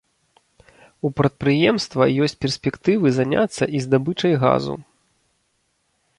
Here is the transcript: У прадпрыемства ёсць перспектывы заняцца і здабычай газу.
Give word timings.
У 1.09 1.11
прадпрыемства 1.19 2.03
ёсць 2.27 2.35
перспектывы 2.47 3.07
заняцца 3.19 3.63
і 3.79 3.83
здабычай 3.85 4.33
газу. 4.47 4.73